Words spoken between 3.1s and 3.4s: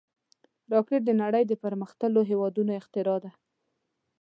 ده